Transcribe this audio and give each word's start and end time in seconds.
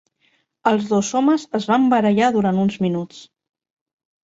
Els 0.71 0.87
dos 0.93 1.11
homes 1.19 1.45
es 1.59 1.69
van 1.73 1.87
barallar 1.93 2.33
durant 2.39 2.65
uns 2.65 2.81
minuts. 2.87 3.23